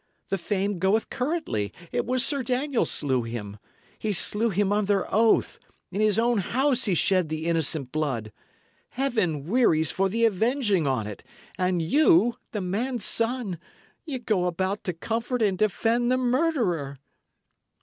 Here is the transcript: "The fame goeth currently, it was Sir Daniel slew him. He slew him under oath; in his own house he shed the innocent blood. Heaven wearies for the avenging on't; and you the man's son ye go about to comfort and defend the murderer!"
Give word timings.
"The 0.29 0.39
fame 0.39 0.79
goeth 0.79 1.11
currently, 1.11 1.71
it 1.91 2.07
was 2.07 2.25
Sir 2.25 2.41
Daniel 2.41 2.87
slew 2.87 3.21
him. 3.21 3.59
He 3.99 4.13
slew 4.13 4.49
him 4.49 4.73
under 4.73 5.05
oath; 5.13 5.59
in 5.91 6.01
his 6.01 6.17
own 6.17 6.39
house 6.39 6.85
he 6.85 6.95
shed 6.95 7.29
the 7.29 7.45
innocent 7.45 7.91
blood. 7.91 8.31
Heaven 8.89 9.45
wearies 9.45 9.91
for 9.91 10.09
the 10.09 10.25
avenging 10.25 10.87
on't; 10.87 11.23
and 11.55 11.83
you 11.83 12.33
the 12.51 12.61
man's 12.61 13.05
son 13.05 13.59
ye 14.03 14.17
go 14.17 14.45
about 14.45 14.83
to 14.85 14.93
comfort 14.93 15.43
and 15.43 15.55
defend 15.55 16.11
the 16.11 16.17
murderer!" 16.17 16.97